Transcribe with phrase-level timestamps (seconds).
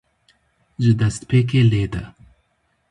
[0.81, 2.03] Ji destpêkê lêde.